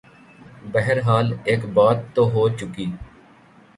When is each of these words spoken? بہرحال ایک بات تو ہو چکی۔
بہرحال 0.71 1.27
ایک 1.43 1.65
بات 1.73 1.97
تو 2.15 2.23
ہو 2.33 2.47
چکی۔ 2.57 2.85